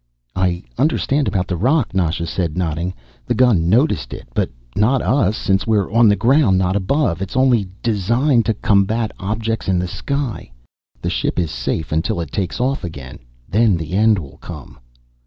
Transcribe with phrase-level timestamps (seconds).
[0.35, 2.95] "I understand about the rock," Nasha said, nodding.
[3.27, 7.21] "The gun noticed it, but not us, since we're on the ground, not above.
[7.21, 10.51] It's only designed to combat objects in the sky.
[11.03, 14.79] The ship is safe until it takes off again, then the end will come."